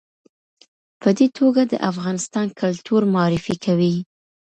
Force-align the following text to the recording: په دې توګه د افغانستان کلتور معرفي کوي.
په 1.01 1.09
دې 1.17 1.27
توګه 1.37 1.61
د 1.71 1.73
افغانستان 1.89 2.47
کلتور 2.61 3.01
معرفي 3.15 3.55
کوي. 3.65 3.95